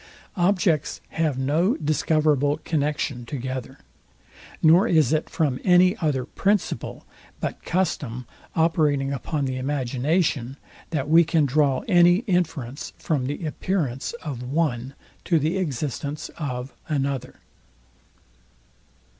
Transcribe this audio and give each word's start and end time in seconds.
Objects 0.35 0.99
have 1.09 1.37
no 1.37 1.77
discoverable 1.77 2.57
connexion 2.63 3.23
together; 3.23 3.77
nor 4.63 4.87
is 4.87 5.13
it 5.13 5.29
from 5.29 5.59
any 5.63 5.95
other 5.97 6.25
principle 6.25 7.05
but 7.39 7.63
custom 7.63 8.25
operating 8.55 9.13
upon 9.13 9.45
the 9.45 9.57
imagination, 9.57 10.57
that 10.89 11.07
we 11.07 11.23
can 11.23 11.45
draw 11.45 11.83
any 11.87 12.23
inference 12.25 12.93
from 12.97 13.27
the 13.27 13.45
appearance 13.45 14.13
of 14.23 14.41
one 14.41 14.95
to 15.23 15.37
the 15.37 15.57
existence 15.59 16.29
of 16.35 16.73
another. 16.89 17.35